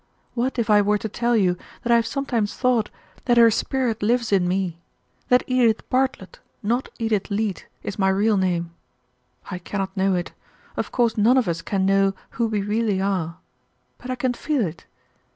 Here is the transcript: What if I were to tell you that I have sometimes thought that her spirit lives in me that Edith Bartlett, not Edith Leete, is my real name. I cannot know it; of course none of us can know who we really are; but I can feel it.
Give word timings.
What 0.33 0.57
if 0.57 0.67
I 0.67 0.81
were 0.81 0.97
to 0.97 1.07
tell 1.07 1.37
you 1.37 1.55
that 1.83 1.91
I 1.91 1.95
have 1.95 2.07
sometimes 2.07 2.55
thought 2.55 2.89
that 3.25 3.37
her 3.37 3.51
spirit 3.51 4.01
lives 4.01 4.31
in 4.31 4.47
me 4.47 4.79
that 5.29 5.43
Edith 5.45 5.87
Bartlett, 5.91 6.39
not 6.63 6.89
Edith 6.97 7.29
Leete, 7.29 7.67
is 7.83 7.99
my 7.99 8.09
real 8.09 8.35
name. 8.35 8.71
I 9.51 9.59
cannot 9.59 9.95
know 9.95 10.15
it; 10.15 10.31
of 10.75 10.91
course 10.91 11.17
none 11.19 11.37
of 11.37 11.47
us 11.47 11.61
can 11.61 11.85
know 11.85 12.15
who 12.31 12.47
we 12.47 12.63
really 12.63 12.99
are; 12.99 13.37
but 13.99 14.09
I 14.09 14.15
can 14.15 14.33
feel 14.33 14.65
it. 14.65 14.87